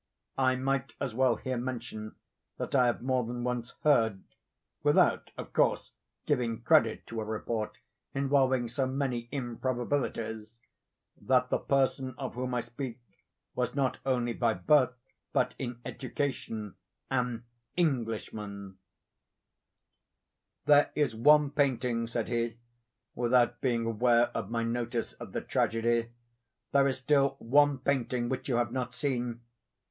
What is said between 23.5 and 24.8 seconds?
being aware of my